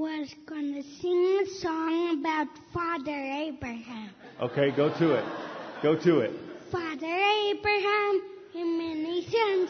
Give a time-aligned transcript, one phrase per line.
[0.00, 4.08] was going to sing a song about Father Abraham.
[4.40, 5.24] Okay, go to it.
[5.82, 6.32] Go to it.
[6.72, 8.22] Father Abraham,
[8.54, 9.68] and many sons,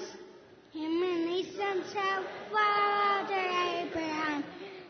[0.72, 3.42] and many sons of Father
[3.82, 4.44] Abraham.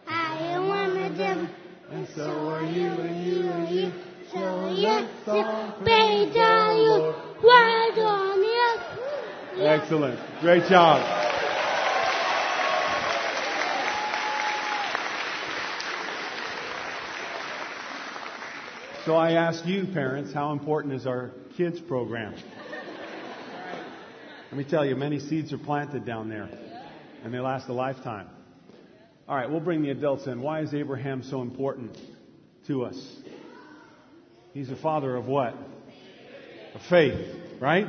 [0.06, 1.48] I am one of them,
[1.91, 3.93] and so are you, and you, and you.
[4.34, 7.14] So let's obey the Lord.
[7.41, 8.45] Why don't
[9.57, 9.64] you?
[9.64, 10.20] Excellent.
[10.43, 11.29] Great job.
[19.10, 22.32] So I ask you, parents, how important is our kids program?
[24.52, 26.48] Let me tell you, many seeds are planted down there,
[27.24, 28.28] and they last a lifetime.
[29.27, 30.41] All right, we'll bring the adults in.
[30.41, 31.98] Why is Abraham so important
[32.69, 33.16] to us?
[34.55, 35.55] He's the father of what?
[36.77, 37.88] Of faith, right?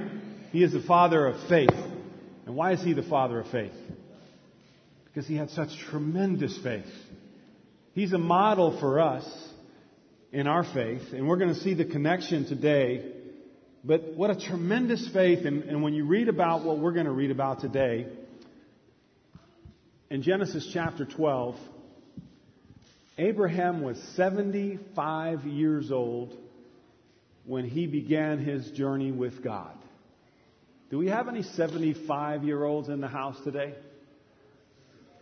[0.51, 1.69] He is the father of faith.
[2.47, 3.75] And why is he the father of faith?
[5.05, 6.91] Because he had such tremendous faith.
[7.93, 9.50] He's a model for us
[10.31, 13.11] in our faith, and we're going to see the connection today.
[13.83, 17.11] But what a tremendous faith, and, and when you read about what we're going to
[17.11, 18.07] read about today,
[20.09, 21.55] in Genesis chapter 12,
[23.17, 26.37] Abraham was 75 years old
[27.45, 29.75] when he began his journey with God.
[30.89, 33.73] Do we have any 75 year olds in the house today?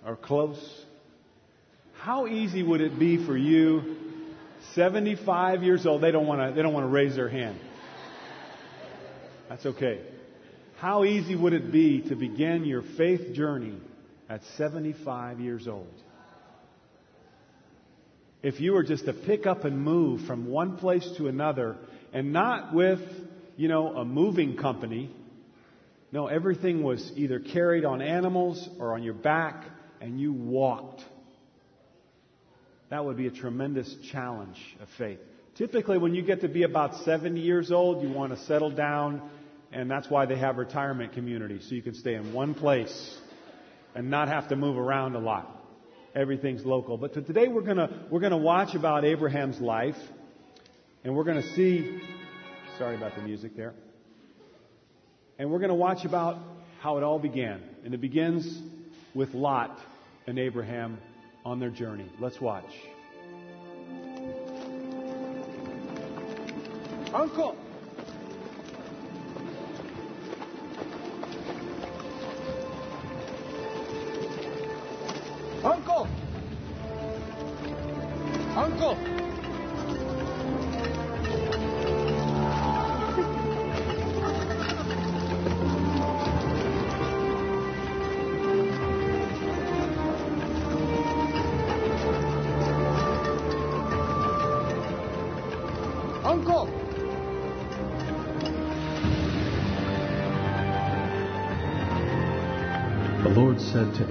[0.06, 0.86] Or close?
[2.00, 4.09] How easy would it be for you
[4.74, 6.02] 75 years old.
[6.02, 7.60] They don't want to, they don't want to raise their hand.
[9.50, 10.02] That's okay.
[10.78, 13.78] How easy would it be to begin your faith journey
[14.30, 15.94] at 75 years old?
[18.42, 21.76] If you were just to pick up and move from one place to another
[22.14, 23.02] and not with,
[23.58, 25.10] you know, a moving company.
[26.12, 29.66] No, everything was either carried on animals or on your back
[30.02, 31.04] and you walked.
[32.90, 35.20] That would be a tremendous challenge of faith.
[35.56, 39.22] Typically, when you get to be about 70 years old, you want to settle down,
[39.72, 43.18] and that's why they have retirement communities, so you can stay in one place
[43.94, 45.56] and not have to move around a lot.
[46.16, 46.98] Everything's local.
[46.98, 49.98] But today we're gonna we're gonna watch about Abraham's life,
[51.04, 52.02] and we're gonna see.
[52.80, 53.74] Sorry about the music there.
[55.38, 56.38] And we're gonna watch about
[56.82, 58.62] how it all began, and it begins
[59.14, 59.78] with Lot
[60.26, 60.98] and Abraham
[61.46, 62.10] on their journey.
[62.20, 62.76] Let's watch.
[67.14, 67.56] Uncle!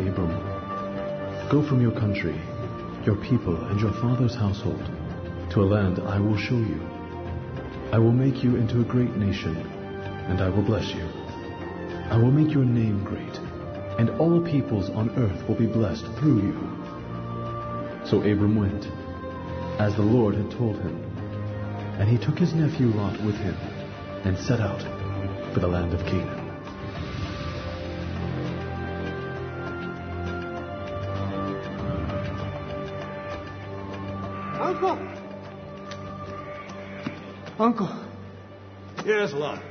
[0.00, 2.38] Abram, Go from your country,
[3.04, 4.84] your people, and your father's household
[5.50, 6.80] to a land I will show you.
[7.90, 9.56] I will make you into a great nation,
[10.28, 11.08] and I will bless you.
[12.10, 13.38] I will make your name great,
[13.98, 16.54] and all peoples on earth will be blessed through you.
[18.04, 18.86] So Abram went,
[19.80, 21.02] as the Lord had told him,
[21.98, 23.56] and he took his nephew Lot with him,
[24.24, 24.82] and set out
[25.54, 26.37] for the land of Canaan.
[37.68, 37.94] Uncle.
[39.04, 39.62] Yes, Lot.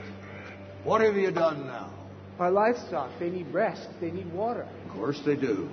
[0.84, 1.92] What have you done now?
[2.38, 3.88] Our livestock, they need rest.
[4.00, 4.68] They need water.
[4.86, 5.68] Of course they do.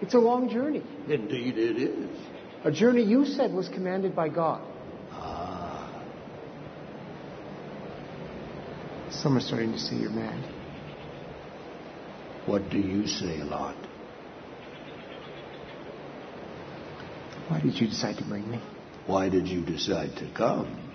[0.00, 0.82] It's a long journey.
[1.10, 2.10] Indeed it is.
[2.64, 4.62] A journey you said was commanded by God.
[5.10, 6.02] Ah.
[9.10, 10.42] Some are starting to say you're mad.
[12.46, 13.76] What do you say, Lot?
[17.48, 18.62] Why did you decide to bring me?
[19.06, 20.91] Why did you decide to come?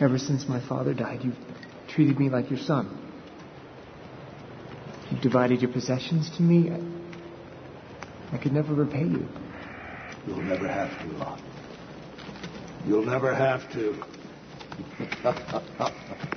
[0.00, 1.38] Ever since my father died, you've
[1.88, 3.00] treated me like your son.
[5.10, 6.70] You've divided your possessions to me.
[6.70, 6.80] I,
[8.34, 9.28] I could never repay you.
[10.26, 11.36] You'll never have to.
[12.86, 14.02] You'll never have to.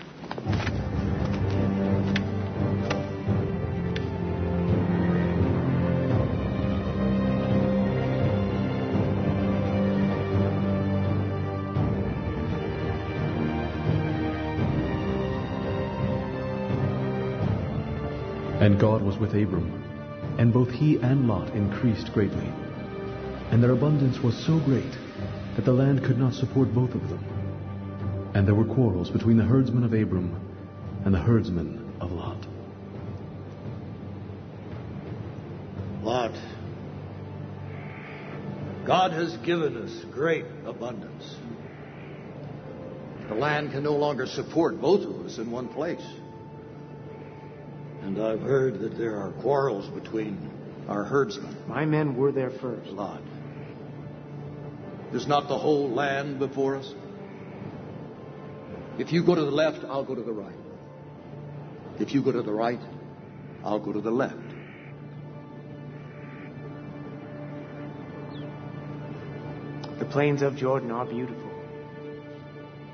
[18.67, 19.71] And God was with Abram,
[20.37, 22.51] And both he and Lot increased greatly.
[23.49, 24.91] And their abundance was so great
[25.55, 27.23] that the land could not support both of them.
[28.35, 30.35] And there were quarrels between the herdsmen of Abram
[31.05, 32.45] and the herdsmen of Lot.
[36.03, 36.35] Lot,
[38.85, 41.37] God has given us great abundance.
[43.29, 46.03] The land can no longer support both of us in one place.
[48.17, 50.49] And I've heard that there are quarrels between
[50.89, 51.55] our herdsmen.
[51.67, 52.89] My men were there first.
[52.89, 53.21] Lot.
[55.13, 56.95] Is not the whole land before us?
[58.97, 60.55] If you go to the left, I'll go to the right.
[61.99, 62.79] If you go to the right,
[63.63, 64.35] I'll go to the left.
[69.99, 71.51] The plains of Jordan are beautiful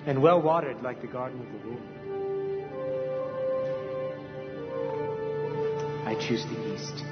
[0.05, 2.02] and well watered like the Garden of the Lord.
[6.13, 7.03] I choose the east.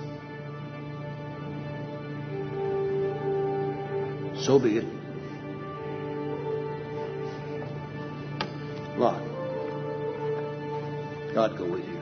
[4.46, 4.86] So be it.
[9.00, 9.20] Lot.
[11.34, 11.98] God go with you.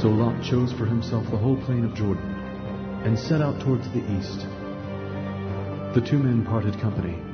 [0.00, 2.24] So Lot chose for himself the whole plain of Jordan
[3.04, 4.46] and set out towards the east.
[5.94, 7.27] The two men parted company.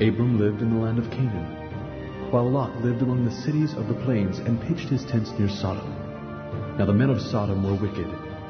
[0.00, 3.94] Abram lived in the land of Canaan, while Lot lived among the cities of the
[4.04, 5.90] plains and pitched his tents near Sodom.
[6.76, 8.06] Now the men of Sodom were wicked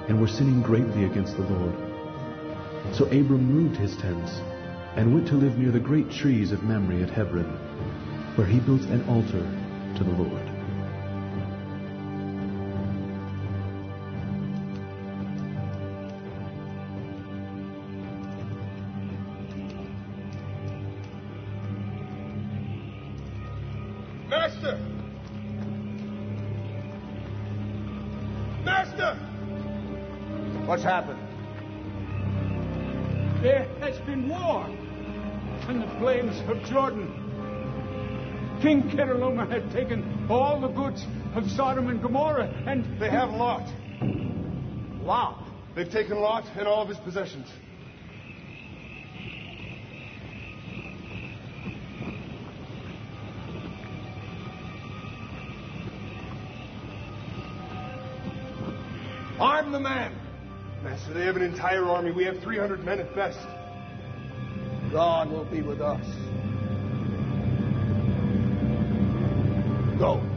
[0.08, 1.74] and were sinning greatly against the Lord.
[2.96, 4.40] So Abram moved his tents
[4.96, 7.44] and went to live near the great trees of Mamre at Hebron,
[8.34, 9.46] where he built an altar
[9.98, 10.55] to the Lord.
[28.86, 29.14] Master!
[30.66, 31.18] What's happened?
[33.42, 34.64] There has been war
[35.68, 37.22] on the plains of Jordan.
[38.62, 41.04] King Kedorlaomer had taken all the goods
[41.34, 43.68] of Sodom and Gomorrah, and They have Lot.
[45.02, 45.42] Lot?
[45.74, 47.48] They've taken Lot and all of his possessions.
[61.16, 62.10] They have an entire army.
[62.10, 63.38] We have 300 men at best.
[64.92, 66.04] God will be with us.
[69.98, 70.35] Go.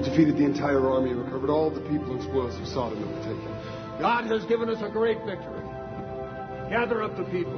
[0.00, 3.08] We've defeated the entire army and recovered all the people and spoils of Sodom that
[3.08, 4.00] were taken.
[4.00, 5.60] God has given us a great victory.
[6.70, 7.52] Gather up the people.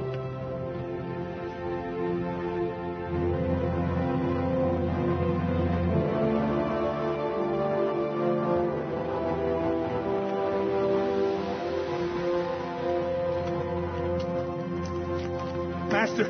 [15.89, 16.25] Master.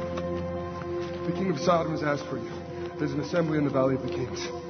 [1.25, 2.51] The king of Sodom has asked for you.
[2.99, 4.62] There's an assembly in the Valley of the Kings.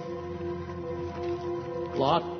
[2.04, 2.33] Lot,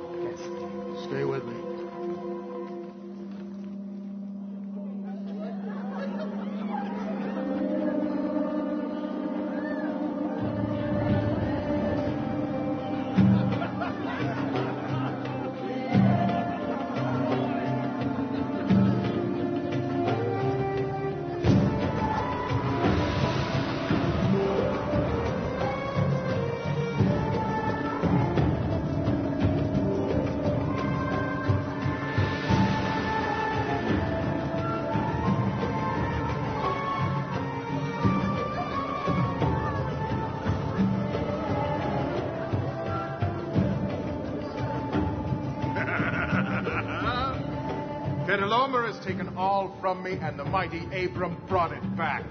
[49.94, 52.24] from me, and the mighty Abram brought it back.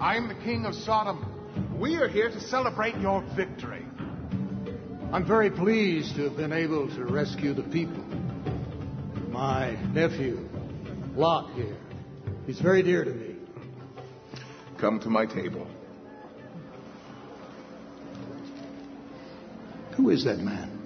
[0.00, 1.78] I am the king of Sodom.
[1.78, 3.84] We are here to celebrate your victory.
[5.12, 8.02] I'm very pleased to have been able to rescue the people.
[9.28, 10.48] My nephew,
[11.14, 11.76] Lot here,
[12.46, 13.36] he's very dear to me.
[14.80, 15.66] Come to my table.
[19.96, 20.76] Who is that man?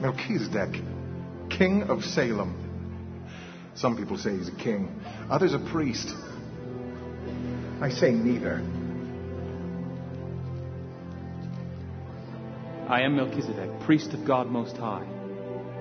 [0.00, 0.82] Melchizedek,
[1.50, 2.63] king of Salem.
[3.74, 6.14] Some people say he's a king, others a priest.
[7.80, 8.62] I say neither.
[12.88, 15.06] I am Melchizedek, priest of God Most High.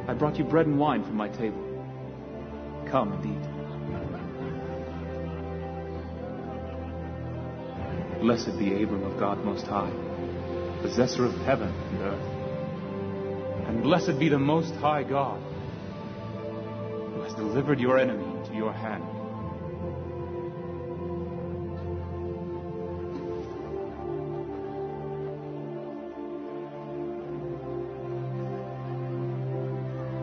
[0.08, 1.62] I brought you bread and wine from my table.
[2.90, 3.54] Come and eat.
[8.22, 9.92] Blessed be Abram of God Most High,
[10.82, 13.68] possessor of heaven and earth.
[13.68, 15.42] And blessed be the Most High God,
[17.34, 19.04] has delivered your enemy into your hand.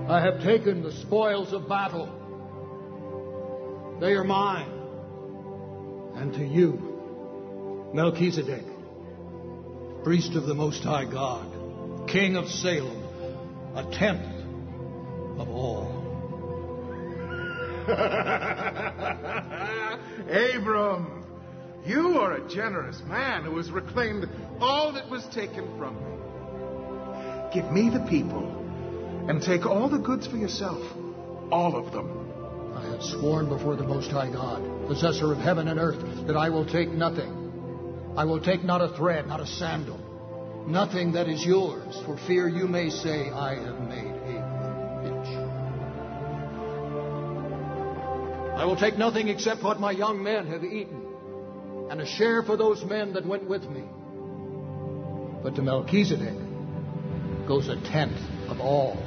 [0.09, 2.17] I have taken the spoils of battle.
[4.01, 4.71] They are mine.
[6.17, 8.65] And to you, Melchizedek,
[10.03, 13.03] priest of the Most High God, king of Salem,
[13.77, 14.40] a tenth
[20.57, 21.25] Abram,
[21.85, 24.29] you are a generous man who has reclaimed
[24.61, 26.03] all that was taken from me.
[27.53, 28.47] Give me the people
[29.29, 30.81] and take all the goods for yourself.
[31.51, 32.17] All of them.
[32.77, 36.49] I have sworn before the Most High God, possessor of heaven and earth, that I
[36.49, 38.13] will take nothing.
[38.17, 39.99] I will take not a thread, not a sandal,
[40.67, 44.40] nothing that is yours, for fear you may say, I have made Abram
[48.61, 51.03] I will take nothing except what my young men have eaten,
[51.91, 53.85] and a share for those men that went with me.
[55.43, 56.35] But to Melchizedek
[57.49, 59.03] goes a tenth of all.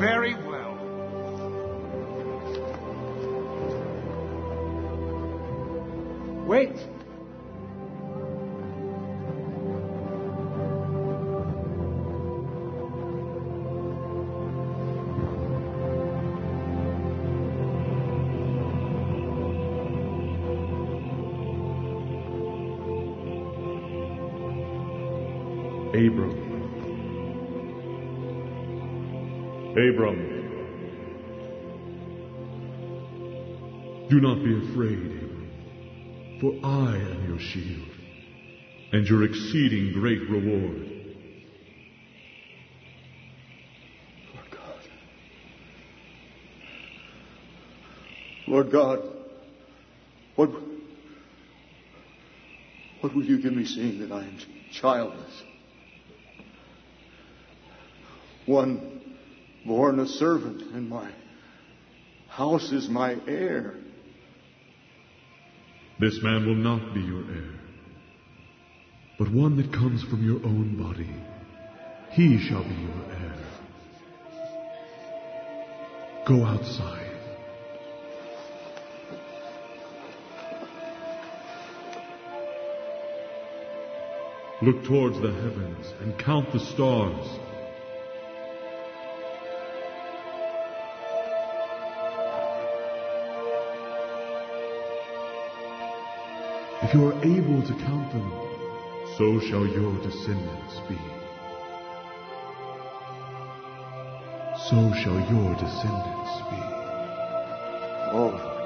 [0.00, 0.78] Very well.
[6.46, 6.91] Wait.
[34.22, 37.88] Not be afraid, Abram, for I am your shield
[38.92, 40.90] and your exceeding great reward.
[48.46, 49.00] Lord God,
[50.36, 50.50] what,
[53.00, 54.38] what will you give me seeing that I am
[54.70, 55.42] childless?
[58.46, 59.16] One
[59.66, 61.10] born a servant, and my
[62.28, 63.81] house is my heir.
[66.00, 67.60] This man will not be your heir,
[69.18, 71.10] but one that comes from your own body.
[72.10, 73.34] He shall be your heir.
[76.26, 77.10] Go outside.
[84.62, 87.26] Look towards the heavens and count the stars.
[96.92, 98.30] if you are able to count them,
[99.16, 100.98] so shall your descendants be.
[104.68, 106.60] So shall your descendants be.
[108.12, 108.60] Oh, Lord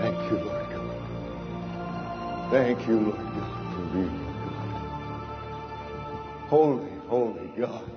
[0.00, 0.94] Thank you, Lord God.
[2.52, 4.70] Thank you, Lord God, for being God.
[6.48, 7.91] Holy, holy God.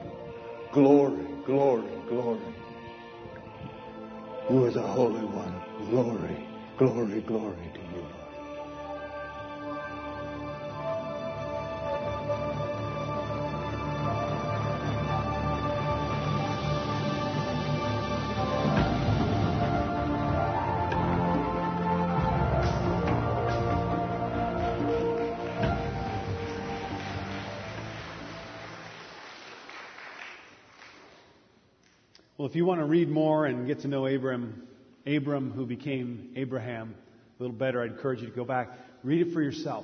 [32.46, 34.68] Well, if you want to read more and get to know Abram,
[35.08, 36.94] Abram who became Abraham
[37.40, 38.70] a little better, I'd encourage you to go back,
[39.02, 39.84] read it for yourself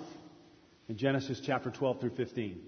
[0.87, 2.61] in Genesis chapter 12 through 15.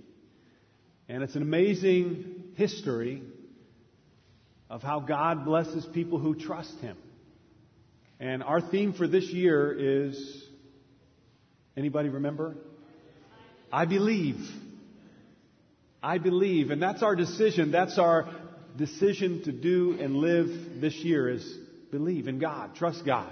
[1.09, 3.21] And it's an amazing history
[4.67, 6.97] of how God blesses people who trust Him.
[8.19, 10.43] And our theme for this year is
[11.77, 12.55] anybody remember?
[13.71, 14.39] I believe.
[16.01, 16.71] I believe.
[16.71, 17.69] And that's our decision.
[17.71, 18.27] That's our
[18.77, 21.57] decision to do and live this year is
[21.91, 23.31] believe in God, trust God.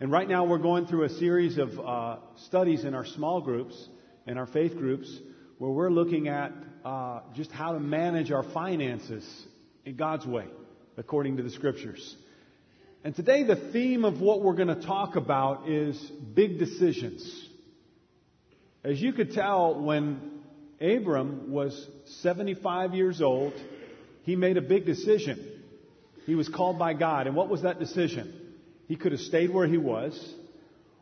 [0.00, 3.88] And right now we're going through a series of uh, studies in our small groups
[4.26, 5.12] and our faith groups
[5.58, 6.52] where we're looking at
[6.84, 9.28] uh, just how to manage our finances
[9.84, 10.46] in God's way,
[10.96, 12.16] according to the scriptures.
[13.04, 15.98] And today the theme of what we're going to talk about is
[16.34, 17.48] big decisions.
[18.84, 20.40] As you could tell, when
[20.80, 21.86] Abram was
[22.22, 23.52] 75 years old,
[24.22, 25.62] he made a big decision.
[26.26, 27.26] He was called by God.
[27.26, 28.54] And what was that decision?
[28.86, 30.34] He could have stayed where he was,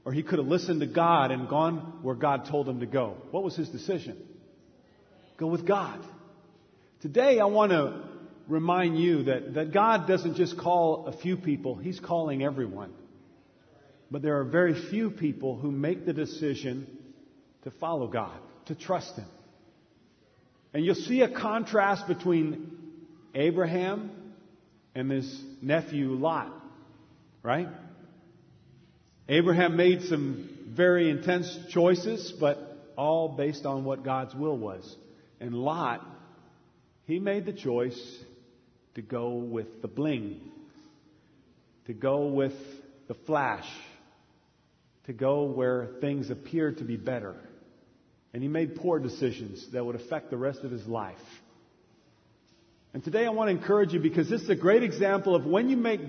[0.05, 3.17] or he could have listened to God and gone where God told him to go.
[3.31, 4.17] What was his decision?
[5.37, 6.05] Go with God.
[7.01, 8.03] Today, I want to
[8.49, 12.93] remind you that, that God doesn't just call a few people, He's calling everyone.
[14.11, 16.87] But there are very few people who make the decision
[17.63, 19.27] to follow God, to trust Him.
[20.73, 22.78] And you'll see a contrast between
[23.35, 24.11] Abraham
[24.95, 26.53] and his nephew Lot,
[27.43, 27.69] right?
[29.29, 32.59] Abraham made some very intense choices, but
[32.97, 34.97] all based on what God's will was.
[35.41, 36.05] And Lot,
[37.05, 38.01] he made the choice
[38.95, 40.41] to go with the bling,
[41.87, 42.55] to go with
[43.07, 43.69] the flash,
[45.07, 47.37] to go where things appeared to be better.
[48.33, 51.17] And he made poor decisions that would affect the rest of his life.
[52.95, 55.69] And today I want to encourage you because this is a great example of when
[55.69, 56.01] you make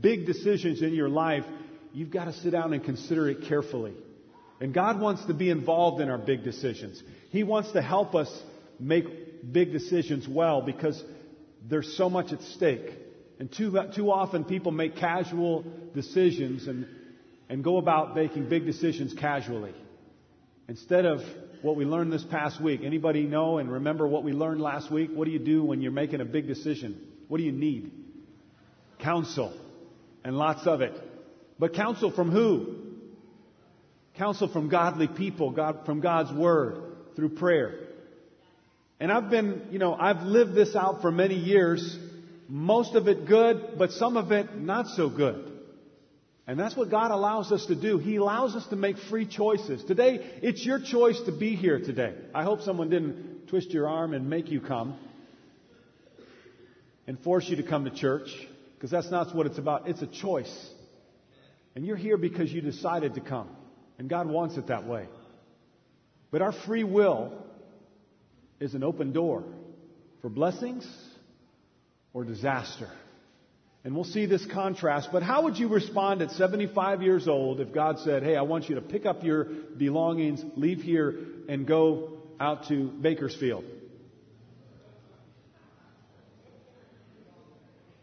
[0.00, 1.44] big decisions in your life,
[1.92, 3.94] you've got to sit down and consider it carefully.
[4.60, 7.02] And God wants to be involved in our big decisions.
[7.30, 8.30] He wants to help us
[8.78, 11.02] make big decisions well because
[11.68, 12.92] there's so much at stake.
[13.40, 16.86] And too, too often people make casual decisions and,
[17.48, 19.74] and go about making big decisions casually.
[20.68, 21.20] Instead of
[21.62, 22.80] what we learned this past week.
[22.84, 25.10] Anybody know and remember what we learned last week?
[25.12, 27.00] What do you do when you're making a big decision?
[27.28, 27.92] What do you need?
[28.98, 29.52] Counsel.
[30.24, 30.94] And lots of it.
[31.58, 32.76] But counsel from who?
[34.16, 36.82] Counsel from godly people, God, from God's Word,
[37.16, 37.78] through prayer.
[39.00, 41.98] And I've been, you know, I've lived this out for many years.
[42.48, 45.57] Most of it good, but some of it not so good.
[46.48, 47.98] And that's what God allows us to do.
[47.98, 49.84] He allows us to make free choices.
[49.84, 52.14] Today, it's your choice to be here today.
[52.34, 54.98] I hope someone didn't twist your arm and make you come
[57.06, 58.28] and force you to come to church,
[58.74, 59.88] because that's not what it's about.
[59.88, 60.70] It's a choice.
[61.74, 63.50] And you're here because you decided to come.
[63.98, 65.06] And God wants it that way.
[66.30, 67.32] But our free will
[68.58, 69.44] is an open door
[70.22, 70.90] for blessings
[72.14, 72.88] or disaster.
[73.88, 75.08] And we'll see this contrast.
[75.10, 78.68] But how would you respond at 75 years old if God said, Hey, I want
[78.68, 83.64] you to pick up your belongings, leave here, and go out to Bakersfield?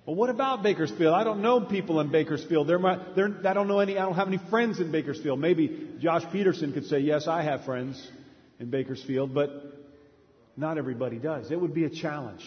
[0.07, 1.13] Well, what about Bakersfield?
[1.13, 2.67] I don't know people in Bakersfield.
[2.67, 3.95] They're my, they're, I don't know any.
[3.95, 5.39] I don't have any friends in Bakersfield.
[5.39, 8.09] Maybe Josh Peterson could say, "Yes, I have friends
[8.59, 9.51] in Bakersfield," but
[10.57, 11.51] not everybody does.
[11.51, 12.43] It would be a challenge.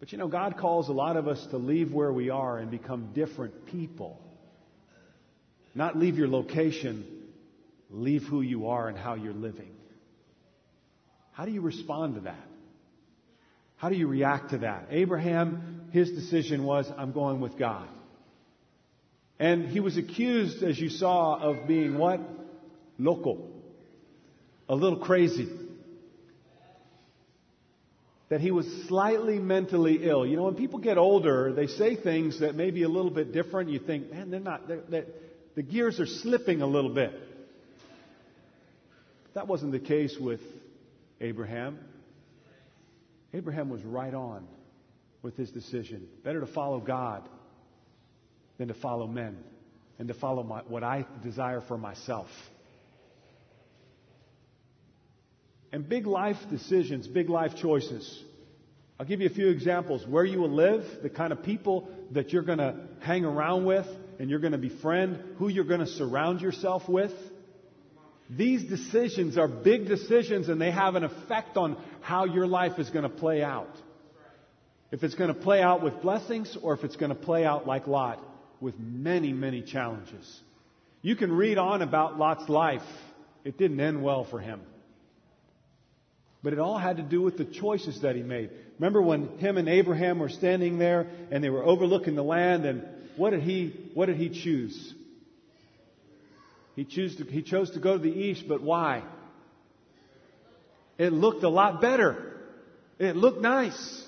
[0.00, 2.70] But you know, God calls a lot of us to leave where we are and
[2.70, 4.20] become different people.
[5.74, 7.04] Not leave your location,
[7.90, 9.70] leave who you are and how you're living.
[11.32, 12.46] How do you respond to that?
[13.76, 14.88] How do you react to that?
[14.90, 17.88] Abraham, his decision was, I'm going with God.
[19.38, 22.20] And he was accused, as you saw, of being what?
[22.98, 23.50] Local.
[24.68, 25.48] A little crazy.
[28.28, 30.26] That he was slightly mentally ill.
[30.26, 33.32] You know, when people get older, they say things that may be a little bit
[33.32, 33.70] different.
[33.70, 35.06] You think, man, they're not, they're, they're,
[35.54, 37.12] the gears are slipping a little bit.
[39.34, 40.40] That wasn't the case with
[41.20, 41.78] Abraham.
[43.32, 44.46] Abraham was right on
[45.22, 46.06] with his decision.
[46.22, 47.28] Better to follow God
[48.58, 49.38] than to follow men
[49.98, 52.28] and to follow my, what I desire for myself.
[55.72, 58.22] And big life decisions, big life choices.
[58.98, 60.06] I'll give you a few examples.
[60.06, 63.86] Where you will live, the kind of people that you're going to hang around with
[64.18, 67.12] and you're going to befriend, who you're going to surround yourself with.
[68.30, 72.90] These decisions are big decisions and they have an effect on how your life is
[72.90, 73.74] going to play out.
[74.90, 77.66] If it's going to play out with blessings or if it's going to play out
[77.66, 78.20] like Lot
[78.60, 80.40] with many, many challenges.
[81.02, 82.82] You can read on about Lot's life.
[83.44, 84.60] It didn't end well for him.
[86.42, 88.50] But it all had to do with the choices that he made.
[88.78, 92.84] Remember when him and Abraham were standing there and they were overlooking the land and
[93.16, 94.94] what did he, what did he choose?
[96.76, 99.02] He, chose to, he chose to go to the east, but why?
[100.96, 102.36] It looked a lot better.
[103.00, 104.04] It looked nice.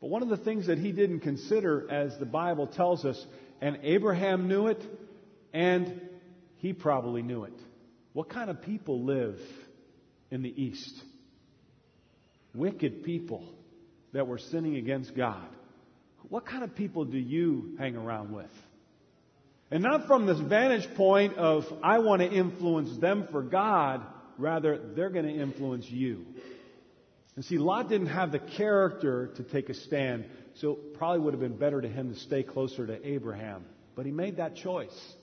[0.00, 3.24] But one of the things that he didn't consider, as the Bible tells us,
[3.60, 4.82] and Abraham knew it,
[5.52, 6.00] and
[6.56, 7.52] he probably knew it.
[8.12, 9.38] What kind of people live
[10.32, 11.00] in the east?
[12.54, 13.44] Wicked people
[14.12, 15.48] that were sinning against God.
[16.28, 18.50] What kind of people do you hang around with?
[19.70, 24.02] And not from this vantage point of, I want to influence them for God,
[24.36, 26.26] rather, they're going to influence you.
[27.36, 31.32] And see, Lot didn't have the character to take a stand, so it probably would
[31.32, 33.64] have been better to him to stay closer to Abraham.
[33.96, 35.14] But he made that choice.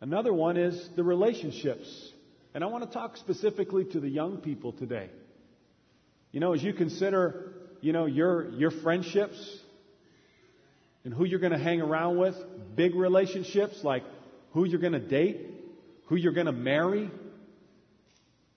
[0.00, 2.12] Another one is the relationships.
[2.54, 5.10] And I want to talk specifically to the young people today.
[6.32, 9.60] You know, as you consider, you know, your, your friendships,
[11.04, 12.36] and who you're going to hang around with,
[12.76, 14.02] big relationships like
[14.52, 15.46] who you're going to date,
[16.06, 17.10] who you're going to marry.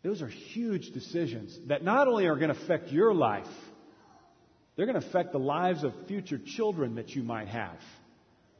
[0.04, 3.48] Those are huge decisions that not only are going to affect your life,
[4.76, 7.78] they're going to affect the lives of future children that you might have.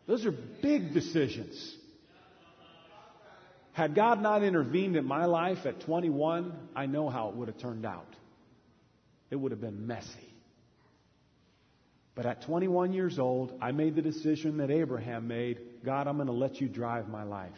[0.06, 1.76] Those are big decisions.
[3.74, 7.58] Had God not intervened in my life at 21, I know how it would have
[7.58, 8.13] turned out.
[9.34, 10.30] It would have been messy.
[12.14, 16.28] But at 21 years old, I made the decision that Abraham made God, I'm going
[16.28, 17.50] to let you drive my life.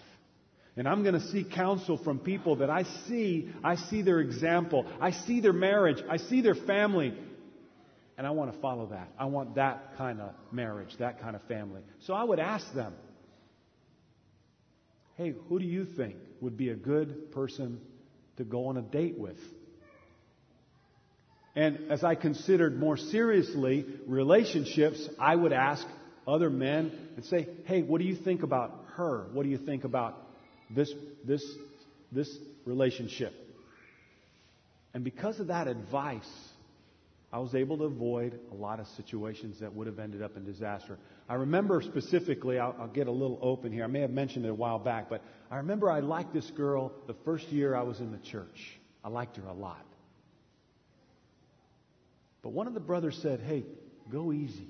[0.78, 4.86] And I'm going to seek counsel from people that I see, I see their example,
[5.02, 7.14] I see their marriage, I see their family,
[8.18, 9.10] and I want to follow that.
[9.20, 11.82] I want that kind of marriage, that kind of family.
[12.06, 12.94] So I would ask them,
[15.18, 17.82] hey, who do you think would be a good person
[18.38, 19.40] to go on a date with?
[21.56, 25.86] And as I considered more seriously relationships, I would ask
[26.28, 29.28] other men and say, hey, what do you think about her?
[29.32, 30.18] What do you think about
[30.70, 30.92] this,
[31.26, 31.44] this,
[32.12, 32.30] this
[32.66, 33.34] relationship?
[34.94, 36.30] And because of that advice,
[37.32, 40.46] I was able to avoid a lot of situations that would have ended up in
[40.46, 40.98] disaster.
[41.28, 43.84] I remember specifically, I'll, I'll, get a little open here.
[43.84, 46.94] I may have mentioned it a while back, but I remember I liked this girl
[47.08, 48.78] the first year I was in the church.
[49.04, 49.86] I liked her a lot.
[52.46, 53.66] But one of the brothers said, Hey,
[54.12, 54.68] go easy.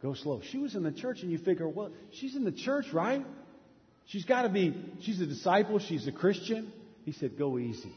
[0.00, 0.40] Go slow.
[0.52, 3.26] She was in the church, and you figure, well, she's in the church, right?
[4.06, 6.72] She's got to be, she's a disciple, she's a Christian.
[7.04, 7.92] He said, Go easy.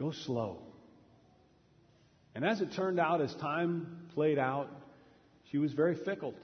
[0.00, 0.58] Go slow.
[2.34, 4.68] And as it turned out, as time played out,
[5.52, 6.34] she was very fickle.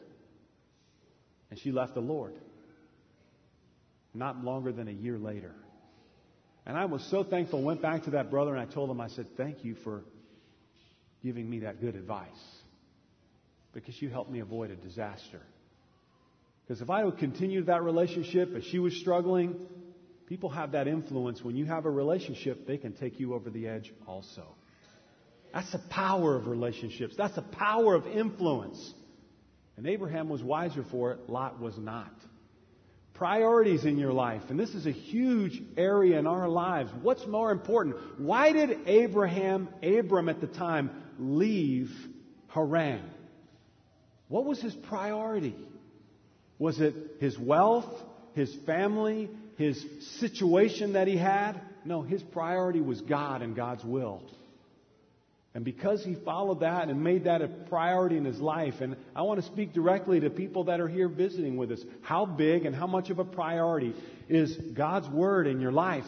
[1.50, 2.34] And she left the Lord.
[4.14, 5.56] Not longer than a year later.
[6.64, 7.64] And I was so thankful.
[7.64, 10.04] Went back to that brother and I told him, I said, Thank you for
[11.24, 12.28] giving me that good advice
[13.72, 15.40] because you helped me avoid a disaster.
[16.66, 19.56] Because if I would continue that relationship, if she was struggling,
[20.26, 21.42] people have that influence.
[21.42, 24.44] When you have a relationship, they can take you over the edge also.
[25.52, 27.14] That's the power of relationships.
[27.16, 28.94] That's the power of influence.
[29.76, 32.12] And Abraham was wiser for it, Lot was not.
[33.14, 36.90] Priorities in your life, and this is a huge area in our lives.
[37.00, 37.96] What's more important?
[38.18, 41.92] Why did Abraham, Abram at the time, leave
[42.48, 43.08] Haran?
[44.26, 45.54] What was his priority?
[46.58, 47.88] Was it his wealth,
[48.34, 49.84] his family, his
[50.20, 51.60] situation that he had?
[51.84, 54.22] No, his priority was God and God's will.
[55.54, 59.22] And because he followed that and made that a priority in his life, and I
[59.22, 61.80] want to speak directly to people that are here visiting with us.
[62.02, 63.94] How big and how much of a priority
[64.28, 66.04] is God's Word in your life?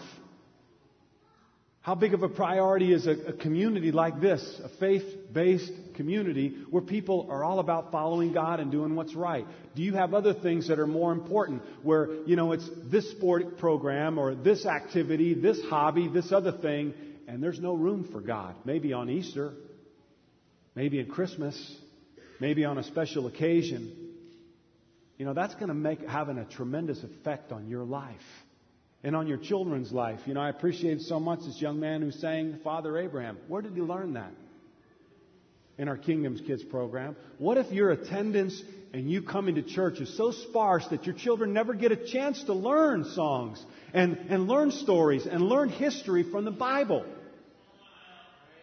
[1.80, 6.56] How big of a priority is a, a community like this, a faith based community
[6.68, 9.46] where people are all about following God and doing what's right?
[9.76, 13.58] Do you have other things that are more important where, you know, it's this sport
[13.58, 16.92] program or this activity, this hobby, this other thing,
[17.26, 18.54] and there's no room for God?
[18.64, 19.52] Maybe on Easter,
[20.74, 21.76] maybe at Christmas,
[22.40, 24.12] maybe on a special occasion.
[25.18, 28.20] You know, that's going to make having a tremendous effect on your life
[29.02, 30.20] and on your children's life.
[30.26, 33.38] You know, I appreciate so much this young man who sang Father Abraham.
[33.48, 34.32] Where did he learn that?
[35.78, 37.16] In our Kingdoms Kids program.
[37.38, 38.62] What if your attendance
[38.92, 42.42] and you coming to church is so sparse that your children never get a chance
[42.44, 43.62] to learn songs
[43.92, 47.04] and, and learn stories and learn history from the Bible?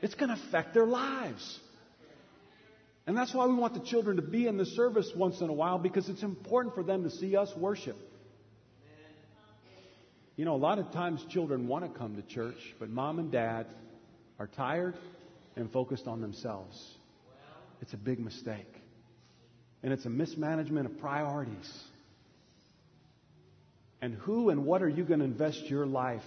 [0.03, 1.59] It's going to affect their lives.
[3.07, 5.53] And that's why we want the children to be in the service once in a
[5.53, 7.95] while because it's important for them to see us worship.
[10.35, 13.31] You know, a lot of times children want to come to church, but mom and
[13.31, 13.67] dad
[14.39, 14.95] are tired
[15.55, 16.77] and focused on themselves.
[17.81, 18.73] It's a big mistake.
[19.83, 21.83] And it's a mismanagement of priorities.
[24.01, 26.23] And who and what are you going to invest your life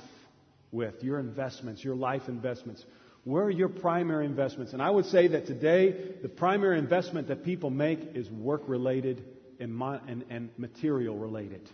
[0.73, 1.03] with?
[1.03, 2.83] Your investments, your life investments.
[3.27, 4.73] Where are your primary investments?
[4.73, 9.21] And I would say that today, the primary investment that people make is work related
[9.59, 11.69] and, and, and material related.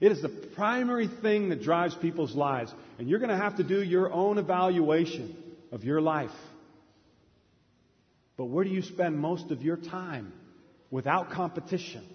[0.00, 2.72] It is the primary thing that drives people's lives.
[2.98, 5.36] And you're going to have to do your own evaluation
[5.70, 6.30] of your life.
[8.38, 10.32] But where do you spend most of your time
[10.90, 12.06] without competition?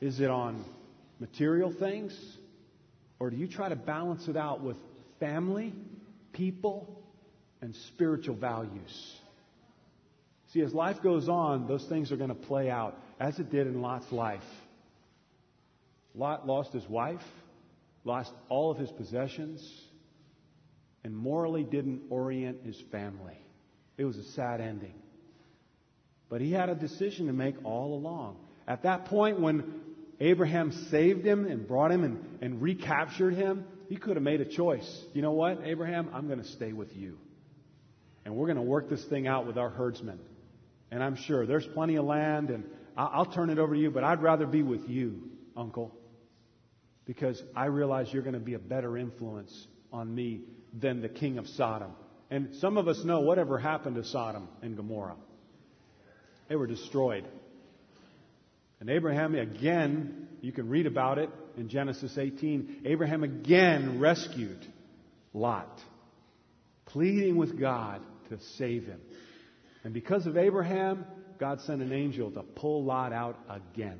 [0.00, 0.64] Is it on
[1.20, 2.18] material things?
[3.18, 4.78] Or do you try to balance it out with
[5.20, 5.74] family
[6.34, 7.02] people,
[7.62, 9.16] and spiritual values.
[10.52, 13.66] See, as life goes on, those things are going to play out, as it did
[13.66, 14.44] in Lot's life.
[16.14, 17.24] Lot lost his wife,
[18.04, 19.66] lost all of his possessions,
[21.02, 23.38] and morally didn't orient his family.
[23.96, 24.94] It was a sad ending.
[26.28, 28.36] But he had a decision to make all along.
[28.68, 29.80] At that point, when
[30.20, 33.64] Abraham saved him and brought him and, and recaptured him,
[33.94, 35.04] he could have made a choice.
[35.12, 36.10] You know what, Abraham?
[36.12, 37.16] I'm going to stay with you.
[38.24, 40.18] And we're going to work this thing out with our herdsmen.
[40.90, 42.64] And I'm sure there's plenty of land, and
[42.96, 45.22] I'll turn it over to you, but I'd rather be with you,
[45.56, 45.94] Uncle,
[47.06, 50.40] because I realize you're going to be a better influence on me
[50.72, 51.92] than the king of Sodom.
[52.32, 55.14] And some of us know whatever happened to Sodom and Gomorrah.
[56.48, 57.28] They were destroyed.
[58.80, 62.82] And Abraham, again, you can read about it in Genesis 18.
[62.84, 64.64] Abraham again rescued
[65.32, 65.80] Lot,
[66.84, 69.00] pleading with God to save him.
[69.84, 71.06] And because of Abraham,
[71.38, 73.98] God sent an angel to pull Lot out again.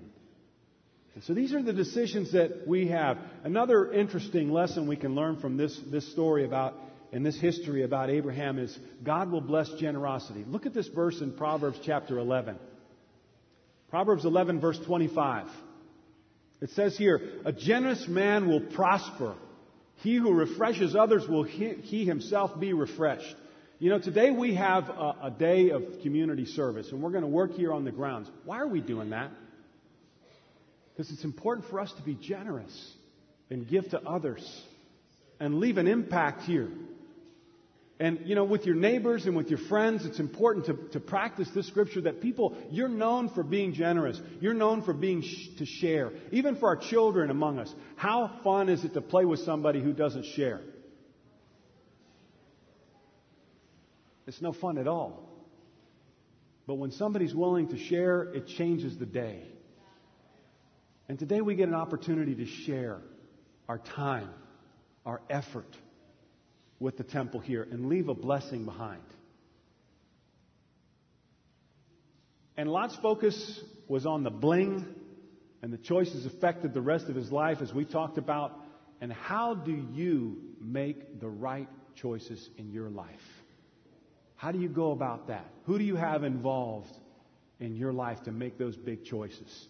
[1.14, 3.16] And so these are the decisions that we have.
[3.42, 6.74] Another interesting lesson we can learn from this, this story about
[7.10, 10.44] and this history about Abraham is God will bless generosity.
[10.46, 12.58] Look at this verse in Proverbs chapter 11.
[13.88, 15.46] Proverbs 11 verse 25.
[16.64, 19.34] It says here, a generous man will prosper.
[19.96, 23.36] He who refreshes others will he, he himself be refreshed.
[23.78, 27.28] You know, today we have a, a day of community service, and we're going to
[27.28, 28.30] work here on the grounds.
[28.46, 29.30] Why are we doing that?
[30.96, 32.94] Because it's important for us to be generous
[33.50, 34.64] and give to others
[35.38, 36.70] and leave an impact here.
[38.00, 41.48] And, you know, with your neighbors and with your friends, it's important to, to practice
[41.54, 44.20] this scripture that people, you're known for being generous.
[44.40, 46.12] You're known for being sh- to share.
[46.32, 47.72] Even for our children among us.
[47.94, 50.60] How fun is it to play with somebody who doesn't share?
[54.26, 55.28] It's no fun at all.
[56.66, 59.44] But when somebody's willing to share, it changes the day.
[61.08, 63.02] And today we get an opportunity to share
[63.68, 64.30] our time,
[65.06, 65.76] our effort
[66.84, 69.02] with the temple here and leave a blessing behind.
[72.58, 74.84] And Lot's focus was on the bling,
[75.62, 78.52] and the choices affected the rest of his life, as we talked about.
[79.00, 83.08] And how do you make the right choices in your life?
[84.36, 85.46] How do you go about that?
[85.64, 86.92] Who do you have involved
[87.60, 89.68] in your life to make those big choices?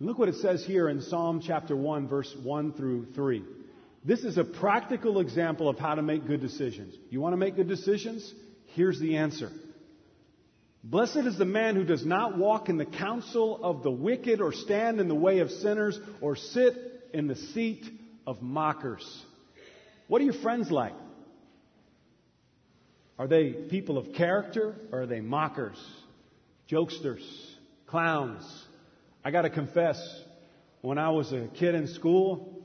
[0.00, 3.44] Look what it says here in Psalm chapter 1, verse 1 through 3.
[4.04, 6.94] This is a practical example of how to make good decisions.
[7.10, 8.32] You want to make good decisions?
[8.74, 9.50] Here's the answer.
[10.84, 14.52] Blessed is the man who does not walk in the counsel of the wicked, or
[14.52, 16.74] stand in the way of sinners, or sit
[17.12, 17.84] in the seat
[18.26, 19.24] of mockers.
[20.06, 20.94] What are your friends like?
[23.18, 25.76] Are they people of character or are they mockers,
[26.70, 27.24] jokesters,
[27.86, 28.44] clowns?
[29.24, 29.98] I got to confess,
[30.82, 32.57] when I was a kid in school,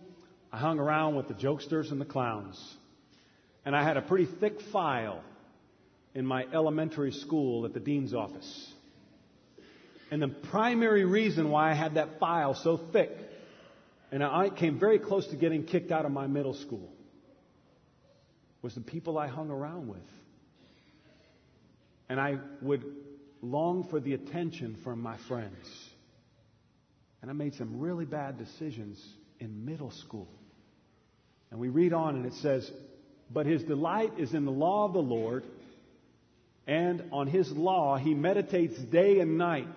[0.54, 2.78] I hung around with the jokesters and the clowns.
[3.66, 5.24] And I had a pretty thick file
[6.14, 8.72] in my elementary school at the dean's office.
[10.12, 13.10] And the primary reason why I had that file so thick,
[14.12, 16.94] and I came very close to getting kicked out of my middle school,
[18.62, 20.06] was the people I hung around with.
[22.10, 22.84] And I would
[23.42, 25.68] long for the attention from my friends.
[27.24, 29.04] And I made some really bad decisions
[29.40, 30.28] in middle school.
[31.54, 32.68] And we read on, and it says,
[33.32, 35.44] But his delight is in the law of the Lord,
[36.66, 39.68] and on his law he meditates day and night.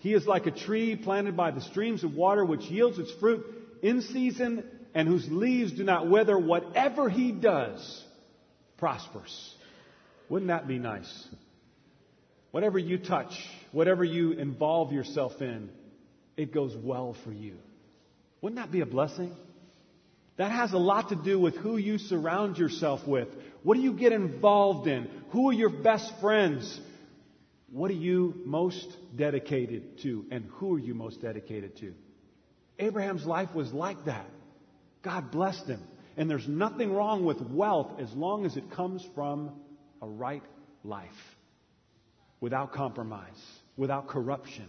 [0.00, 3.46] He is like a tree planted by the streams of water, which yields its fruit
[3.82, 4.62] in season,
[4.94, 6.38] and whose leaves do not wither.
[6.38, 8.04] Whatever he does
[8.76, 9.54] prospers.
[10.28, 11.28] Wouldn't that be nice?
[12.50, 13.32] Whatever you touch,
[13.72, 15.70] whatever you involve yourself in,
[16.36, 17.54] it goes well for you.
[18.42, 19.34] Wouldn't that be a blessing?
[20.36, 23.28] That has a lot to do with who you surround yourself with.
[23.62, 25.08] What do you get involved in?
[25.30, 26.80] Who are your best friends?
[27.70, 30.26] What are you most dedicated to?
[30.30, 31.94] And who are you most dedicated to?
[32.78, 34.26] Abraham's life was like that.
[35.02, 35.82] God blessed him.
[36.18, 39.52] And there's nothing wrong with wealth as long as it comes from
[40.02, 40.42] a right
[40.84, 41.10] life,
[42.40, 43.42] without compromise,
[43.76, 44.68] without corruption.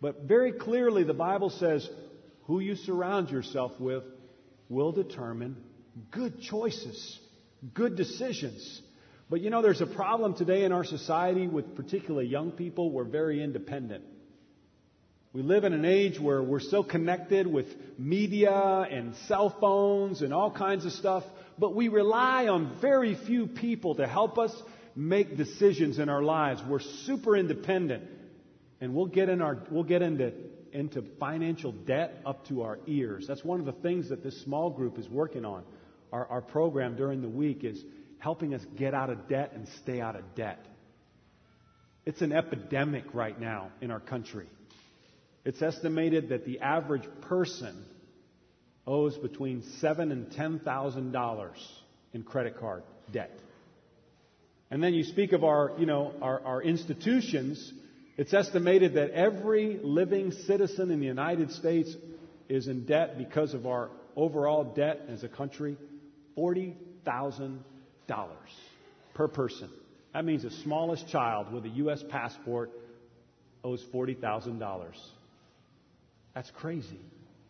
[0.00, 1.88] But very clearly, the Bible says
[2.44, 4.04] who you surround yourself with
[4.68, 5.56] will determine
[6.10, 7.18] good choices,
[7.74, 8.82] good decisions.
[9.28, 12.90] But you know, there's a problem today in our society with particularly young people.
[12.90, 14.04] We're very independent.
[15.32, 17.66] We live in an age where we're so connected with
[17.98, 21.24] media and cell phones and all kinds of stuff,
[21.58, 24.54] but we rely on very few people to help us
[24.94, 26.62] make decisions in our lives.
[26.66, 28.04] We're super independent.
[28.80, 30.32] And we'll get in our we'll get into
[30.76, 33.24] into financial debt up to our ears.
[33.26, 35.64] That's one of the things that this small group is working on.
[36.12, 37.82] Our, our program during the week is
[38.18, 40.64] helping us get out of debt and stay out of debt.
[42.04, 44.46] It's an epidemic right now in our country.
[45.44, 47.84] It's estimated that the average person
[48.86, 51.58] owes between seven and ten thousand dollars
[52.12, 53.36] in credit card debt.
[54.70, 57.72] And then you speak of our, you know, our, our institutions.
[58.16, 61.94] It's estimated that every living citizen in the United States
[62.48, 65.76] is in debt because of our overall debt as a country,
[66.36, 67.60] $40,000
[69.14, 69.68] per person.
[70.14, 72.02] That means the smallest child with a U.S.
[72.08, 72.70] passport
[73.62, 74.86] owes $40,000.
[76.34, 77.00] That's crazy.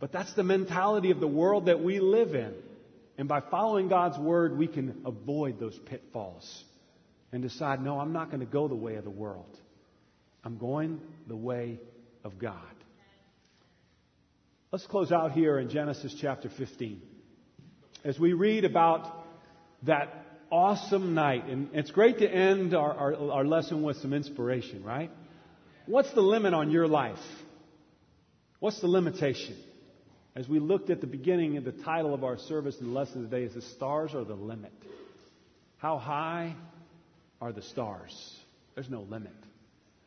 [0.01, 2.53] But that's the mentality of the world that we live in.
[3.19, 6.65] And by following God's word, we can avoid those pitfalls
[7.33, 9.57] and decide, no, I'm not going to go the way of the world.
[10.47, 11.81] I'm going the way
[12.23, 12.55] of God.
[14.71, 17.03] Let's close out here in Genesis chapter 15.
[18.05, 19.25] As we read about
[19.83, 24.85] that awesome night, and it's great to end our, our, our lesson with some inspiration,
[24.85, 25.11] right?
[25.87, 27.19] What's the limit on your life?
[28.61, 29.57] What's the limitation?
[30.37, 33.43] As we looked at the beginning of the title of our service and lesson today
[33.43, 34.73] is the stars are the limit.
[35.79, 36.55] How high
[37.41, 38.15] are the stars?
[38.77, 39.33] There's no limit.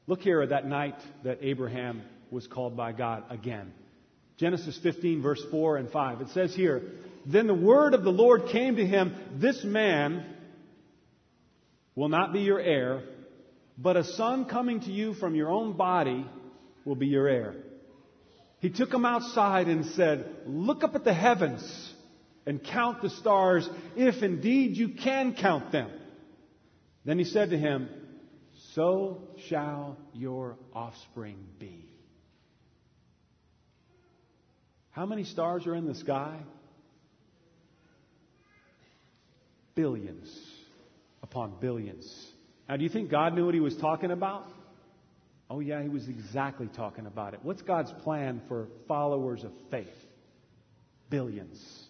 [0.10, 3.72] Look here at that night that Abraham was called by God again.
[4.38, 6.22] Genesis 15, verse 4 and 5.
[6.22, 6.82] It says here,
[7.28, 10.26] Then the word of the Lord came to him, This man
[11.94, 13.04] will not be your heir,
[13.78, 16.26] but a son coming to you from your own body
[16.86, 17.58] will be your heir.
[18.62, 21.94] He took him outside and said, Look up at the heavens
[22.48, 25.92] and count the stars, if indeed you can count them.
[27.06, 27.90] Then he said to him,
[28.74, 31.86] so shall your offspring be.
[34.92, 36.40] How many stars are in the sky?
[39.76, 40.30] Billions
[41.24, 42.28] upon billions.
[42.68, 44.46] Now, do you think God knew what he was talking about?
[45.50, 47.40] Oh, yeah, he was exactly talking about it.
[47.42, 49.88] What's God's plan for followers of faith?
[51.10, 51.89] Billions.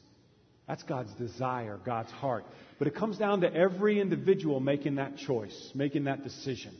[0.69, 2.45] That's God's desire, God's heart.
[2.77, 6.75] But it comes down to every individual making that choice, making that decision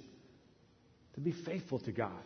[1.16, 2.22] to be faithful to God.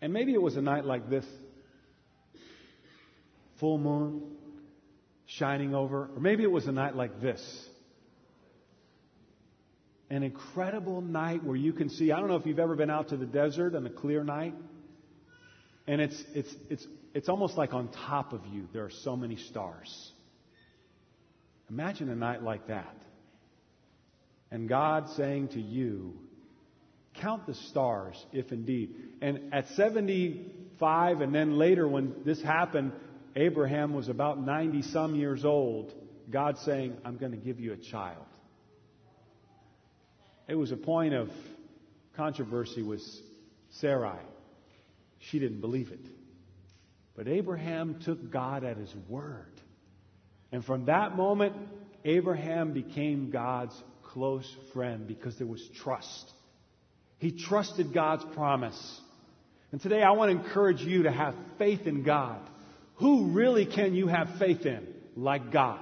[0.00, 1.24] And maybe it was a night like this
[3.60, 4.22] full moon
[5.26, 7.40] shining over, or maybe it was a night like this.
[10.10, 12.10] An incredible night where you can see.
[12.10, 14.54] I don't know if you've ever been out to the desert on a clear night.
[15.86, 19.36] And it's, it's, it's, it's almost like on top of you, there are so many
[19.36, 20.12] stars.
[21.68, 22.96] Imagine a night like that.
[24.50, 26.14] And God saying to you,
[27.20, 28.94] Count the stars, if indeed.
[29.20, 32.92] And at 75, and then later when this happened,
[33.36, 35.92] Abraham was about 90 some years old.
[36.30, 38.24] God saying, I'm going to give you a child.
[40.48, 41.28] It was a point of
[42.16, 43.02] controversy with
[43.80, 44.18] Sarai.
[45.18, 46.04] She didn't believe it.
[47.16, 49.52] But Abraham took God at his word.
[50.50, 51.54] And from that moment,
[52.04, 56.30] Abraham became God's close friend because there was trust.
[57.18, 59.00] He trusted God's promise.
[59.70, 62.40] And today I want to encourage you to have faith in God.
[62.96, 64.86] Who really can you have faith in
[65.16, 65.80] like God?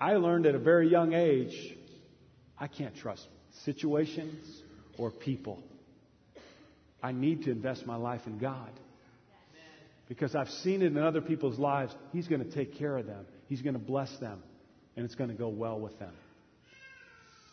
[0.00, 1.74] I learned at a very young age
[2.58, 3.26] I can't trust
[3.64, 4.62] situations
[4.98, 5.62] or people.
[7.02, 8.70] I need to invest my life in God.
[10.08, 11.94] Because I've seen it in other people's lives.
[12.12, 14.42] He's going to take care of them, He's going to bless them,
[14.96, 16.12] and it's going to go well with them.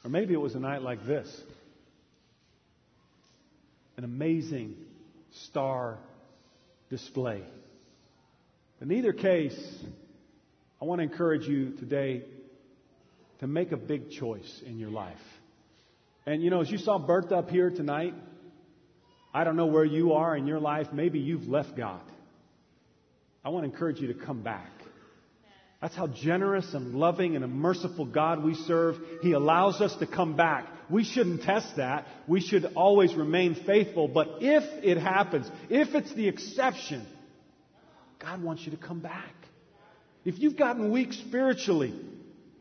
[0.03, 1.27] Or maybe it was a night like this
[3.97, 4.75] an amazing
[5.47, 5.97] star
[6.89, 7.41] display.
[8.81, 9.57] In either case,
[10.81, 12.23] I want to encourage you today
[13.39, 15.17] to make a big choice in your life.
[16.25, 18.13] And you know, as you saw Bertha up here tonight,
[19.35, 20.87] I don't know where you are in your life.
[20.93, 21.99] Maybe you've left God.
[23.43, 24.71] I want to encourage you to come back.
[25.81, 28.95] That's how generous and loving and a merciful God we serve.
[29.21, 30.67] He allows us to come back.
[30.89, 32.07] We shouldn't test that.
[32.29, 34.07] We should always remain faithful.
[34.07, 37.05] But if it happens, if it's the exception,
[38.19, 39.35] God wants you to come back.
[40.23, 41.93] If you've gotten weak spiritually,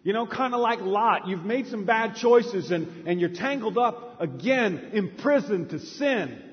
[0.03, 3.79] you know, kind of like Lot, you've made some bad choices and, and you're tangled
[3.79, 6.51] up again, imprisoned to sin.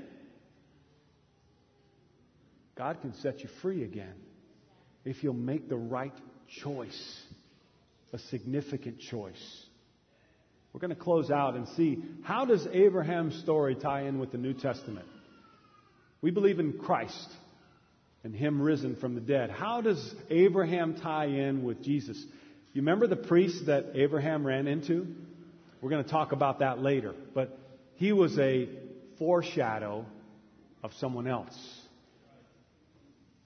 [2.81, 4.15] God can set you free again
[5.05, 6.15] if you'll make the right
[6.63, 7.21] choice,
[8.11, 9.65] a significant choice.
[10.73, 14.39] We're going to close out and see how does Abraham's story tie in with the
[14.39, 15.05] New Testament?
[16.23, 17.29] We believe in Christ
[18.23, 19.51] and him risen from the dead.
[19.51, 22.17] How does Abraham tie in with Jesus?
[22.73, 25.05] You remember the priest that Abraham ran into?
[25.81, 27.55] We're going to talk about that later, but
[27.97, 28.67] he was a
[29.19, 30.03] foreshadow
[30.81, 31.55] of someone else.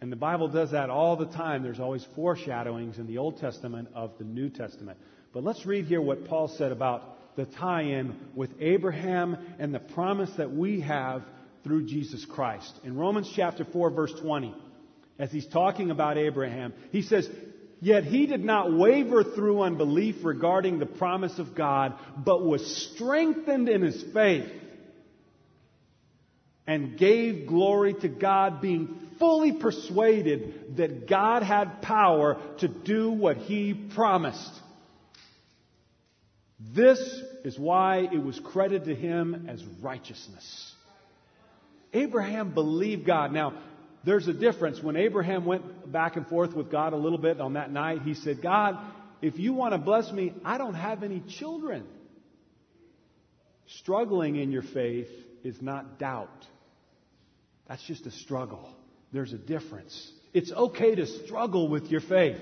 [0.02, 1.64] And the Bible does that all the time.
[1.64, 5.00] There's always foreshadowings in the Old Testament of the New Testament.
[5.34, 9.80] But let's read here what Paul said about the tie in with Abraham and the
[9.80, 11.24] promise that we have
[11.64, 12.72] through Jesus Christ.
[12.84, 14.54] In Romans chapter 4, verse 20,
[15.18, 17.28] as he's talking about Abraham, he says,
[17.82, 23.68] Yet he did not waver through unbelief regarding the promise of God, but was strengthened
[23.70, 24.50] in his faith
[26.68, 33.38] and gave glory to God, being fully persuaded that God had power to do what
[33.38, 34.52] he promised.
[36.74, 37.00] This
[37.44, 40.74] is why it was credited to him as righteousness.
[41.94, 43.32] Abraham believed God.
[43.32, 43.54] Now,
[44.04, 44.82] there's a difference.
[44.82, 48.14] When Abraham went back and forth with God a little bit on that night, he
[48.14, 48.78] said, God,
[49.22, 51.86] if you want to bless me, I don't have any children.
[53.80, 55.10] Struggling in your faith
[55.44, 56.46] is not doubt.
[57.68, 58.70] That's just a struggle.
[59.16, 60.12] There's a difference.
[60.34, 62.38] It's okay to struggle with your faith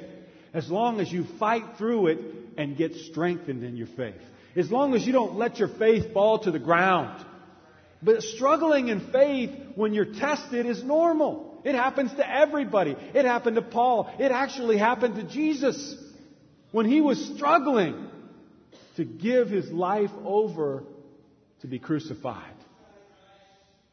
[0.56, 2.18] as long as you fight through it
[2.58, 4.20] and get strengthened in your faith.
[4.56, 7.24] As long as you don't let your faith fall to the ground.
[8.02, 11.62] But struggling in faith when you're tested is normal.
[11.64, 12.96] It happens to everybody.
[13.14, 14.12] It happened to Paul.
[14.18, 15.96] It actually happened to Jesus
[16.72, 18.10] when he was struggling
[18.96, 20.86] to give his life over
[21.62, 22.56] to be crucified.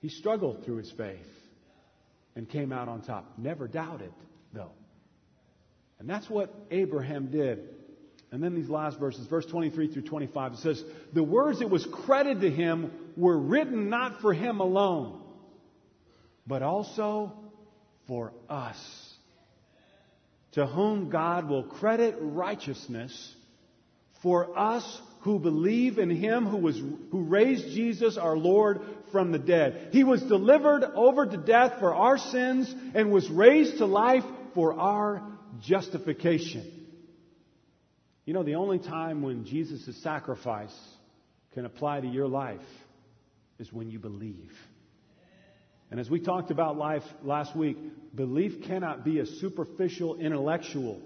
[0.00, 1.26] He struggled through his faith
[2.40, 3.34] and came out on top.
[3.36, 4.14] Never doubted,
[4.54, 4.70] though.
[5.98, 7.68] And that's what Abraham did.
[8.32, 10.82] And then these last verses, verse 23 through 25, it says,
[11.12, 15.20] The words that was credited to him were written not for him alone,
[16.46, 17.34] but also
[18.08, 18.78] for us,
[20.52, 23.34] to whom God will credit righteousness
[24.22, 26.78] for us who believe in him who was
[27.10, 28.80] who raised Jesus our Lord
[29.12, 29.90] from the dead.
[29.92, 34.74] He was delivered over to death for our sins and was raised to life for
[34.74, 35.22] our
[35.62, 36.80] justification.
[38.24, 40.74] You know, the only time when Jesus' sacrifice
[41.54, 42.60] can apply to your life
[43.58, 44.52] is when you believe.
[45.90, 47.76] And as we talked about life last week,
[48.14, 51.00] belief cannot be a superficial intellectual,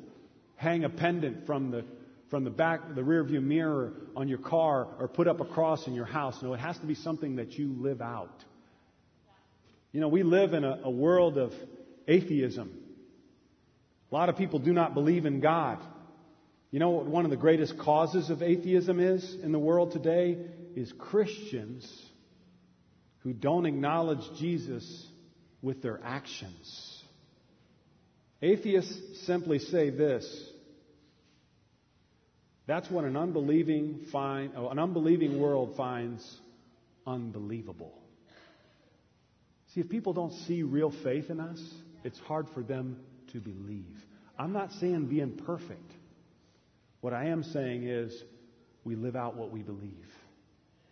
[0.57, 1.85] hang a pendant from the
[2.35, 5.87] from the back, the rear view mirror on your car or put up a cross
[5.87, 6.37] in your house.
[6.43, 8.43] No, it has to be something that you live out.
[9.93, 11.53] You know, we live in a, a world of
[12.09, 12.77] atheism.
[14.11, 15.79] A lot of people do not believe in God.
[16.73, 20.37] You know what one of the greatest causes of atheism is in the world today?
[20.75, 21.89] Is Christians
[23.21, 25.07] who don't acknowledge Jesus
[25.63, 27.01] with their actions.
[28.43, 30.51] Atheists simply say this
[32.67, 36.41] That's what an unbelieving, find, oh, an unbelieving world finds
[37.07, 37.93] unbelievable.
[39.75, 41.61] See, if people don't see real faith in us,
[42.05, 43.01] it's hard for them
[43.33, 43.97] to believe.
[44.39, 45.91] I'm not saying being perfect.
[47.01, 48.23] What I am saying is
[48.85, 50.09] we live out what we believe.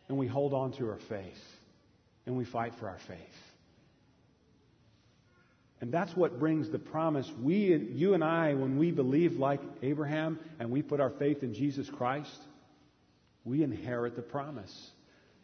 [0.08, 1.40] And we hold on to our faith.
[2.26, 3.18] And we fight for our faith.
[5.82, 7.28] And that's what brings the promise.
[7.42, 11.54] We, you and I, when we believe like Abraham and we put our faith in
[11.54, 12.30] Jesus Christ,
[13.44, 14.72] we inherit the promise.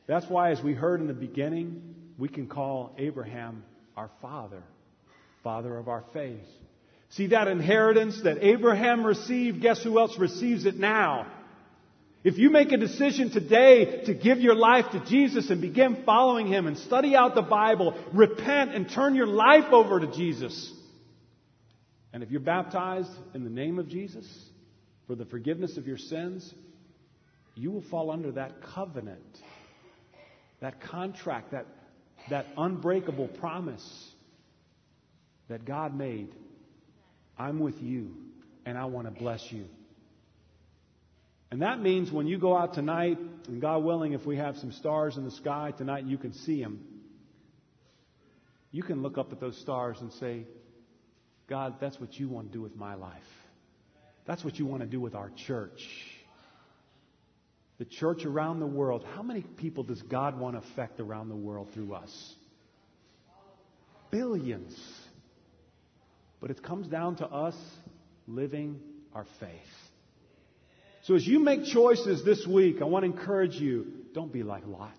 [0.06, 3.64] That's why, as we heard in the beginning, we can call Abraham
[3.96, 4.62] our father,
[5.42, 6.46] father of our faith.
[7.10, 11.26] See that inheritance that Abraham received, guess who else receives it now?
[12.24, 16.48] If you make a decision today to give your life to Jesus and begin following
[16.48, 20.72] Him and study out the Bible, repent and turn your life over to Jesus,
[22.12, 24.26] and if you're baptized in the name of Jesus
[25.06, 26.52] for the forgiveness of your sins,
[27.54, 29.38] you will fall under that covenant,
[30.60, 31.66] that contract, that,
[32.30, 34.10] that unbreakable promise
[35.48, 36.34] that God made.
[37.38, 38.14] I'm with you,
[38.66, 39.66] and I want to bless you.
[41.50, 44.72] And that means when you go out tonight, and God willing, if we have some
[44.72, 46.84] stars in the sky tonight, you can see them.
[48.70, 50.44] You can look up at those stars and say,
[51.48, 53.22] God, that's what you want to do with my life.
[54.26, 55.80] That's what you want to do with our church.
[57.78, 59.06] The church around the world.
[59.14, 62.34] How many people does God want to affect around the world through us?
[64.10, 64.78] Billions.
[66.40, 67.56] But it comes down to us
[68.26, 68.80] living
[69.14, 69.87] our faith.
[71.08, 74.66] So as you make choices this week, I want to encourage you don't be like
[74.66, 74.92] Lot.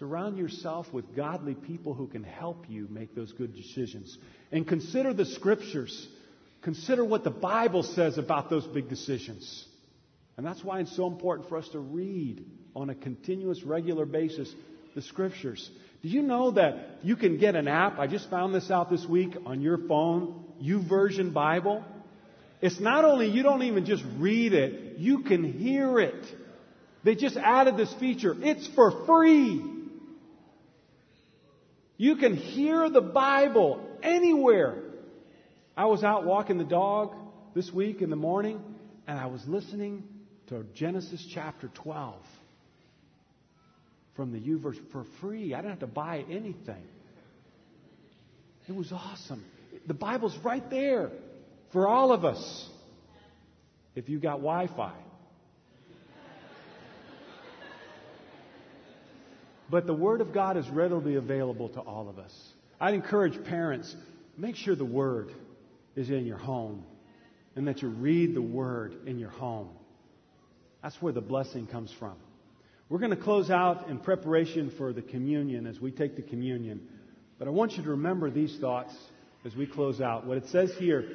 [0.00, 4.18] Surround yourself with godly people who can help you make those good decisions.
[4.50, 6.08] And consider the scriptures.
[6.62, 9.64] Consider what the Bible says about those big decisions.
[10.36, 12.44] And that's why it's so important for us to read
[12.74, 14.52] on a continuous, regular basis
[14.96, 15.70] the scriptures.
[16.02, 18.00] Do you know that you can get an app?
[18.00, 21.84] I just found this out this week on your phone, YouVersion Bible.
[22.62, 26.24] It's not only you don't even just read it, you can hear it.
[27.02, 28.36] They just added this feature.
[28.40, 29.60] It's for free.
[31.96, 34.80] You can hear the Bible anywhere.
[35.76, 37.16] I was out walking the dog
[37.52, 38.62] this week in the morning,
[39.08, 40.04] and I was listening
[40.46, 42.14] to Genesis chapter 12
[44.14, 45.52] from the YouVersion for free.
[45.52, 46.86] I didn't have to buy anything.
[48.68, 49.44] It was awesome.
[49.88, 51.10] The Bible's right there
[51.72, 52.68] for all of us
[53.94, 54.92] if you got Wi Fi.
[59.70, 62.32] But the Word of God is readily available to all of us.
[62.78, 63.96] I'd encourage parents,
[64.36, 65.32] make sure the Word
[65.96, 66.84] is in your home
[67.56, 69.70] and that you read the Word in your home.
[70.82, 72.16] That's where the blessing comes from.
[72.90, 76.86] We're going to close out in preparation for the communion as we take the communion.
[77.38, 78.94] But I want you to remember these thoughts
[79.46, 80.26] as we close out.
[80.26, 81.08] What it says here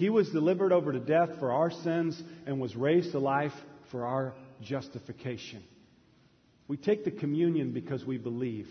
[0.00, 3.52] he was delivered over to death for our sins and was raised to life
[3.90, 4.32] for our
[4.62, 5.62] justification.
[6.68, 8.68] We take the communion because we believe.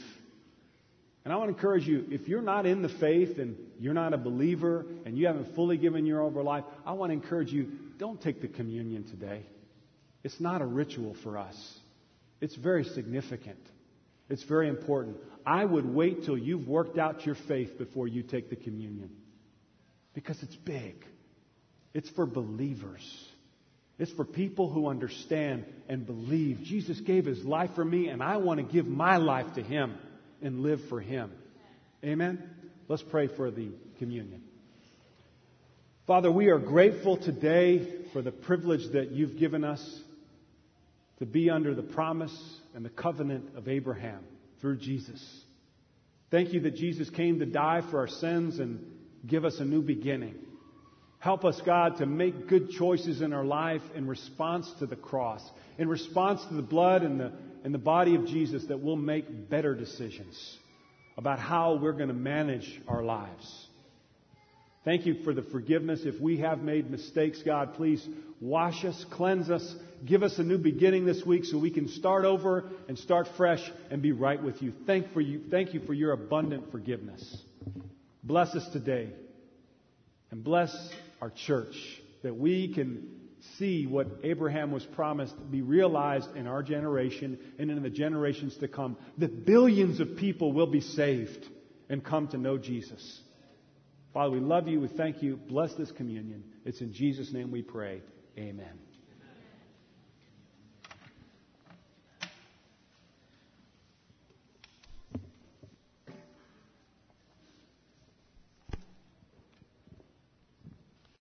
[1.24, 4.16] And I want to encourage you, if you're not in the faith and you're not
[4.16, 7.74] a believer and you haven't fully given your over life, I want to encourage you,
[8.00, 9.44] don't take the communion today.
[10.24, 11.56] It's not a ritual for us.
[12.42, 13.60] It's very significant.
[14.30, 15.18] It's very important.
[15.46, 19.12] I would wait till you've worked out your faith before you take the communion.
[20.16, 21.06] Because it's big.
[21.94, 23.02] It's for believers.
[23.98, 28.38] It's for people who understand and believe Jesus gave his life for me, and I
[28.38, 29.96] want to give my life to him
[30.42, 31.32] and live for him.
[32.04, 32.42] Amen?
[32.88, 34.42] Let's pray for the communion.
[36.08, 40.00] Father, we are grateful today for the privilege that you've given us
[41.20, 42.36] to be under the promise
[42.74, 44.24] and the covenant of Abraham
[44.62, 45.22] through Jesus.
[46.32, 48.86] Thank you that Jesus came to die for our sins and
[49.28, 50.36] give us a new beginning.
[51.20, 55.42] Help us, God, to make good choices in our life in response to the cross,
[55.78, 57.34] in response to the blood and the,
[57.66, 60.58] and the body of Jesus, that we'll make better decisions
[61.18, 63.68] about how we're going to manage our lives.
[64.86, 66.02] Thank you for the forgiveness.
[66.06, 68.08] If we have made mistakes, God, please
[68.40, 72.24] wash us, cleanse us, give us a new beginning this week so we can start
[72.24, 73.60] over and start fresh
[73.92, 74.72] and be right with you.
[74.88, 75.42] Thank, for you.
[75.52, 77.38] thank you for your abundant forgiveness.
[78.24, 79.10] Bless us today
[80.32, 80.74] and bless
[81.22, 81.76] our church,
[82.24, 83.08] that we can
[83.58, 88.68] see what Abraham was promised be realized in our generation and in the generations to
[88.68, 91.48] come, that billions of people will be saved
[91.90, 93.22] and come to know Jesus.
[94.14, 94.82] Father, we love you.
[94.82, 95.38] We thank you.
[95.38, 96.44] Bless this communion.
[96.66, 98.02] It's in Jesus' name we pray.
[98.38, 98.89] Amen.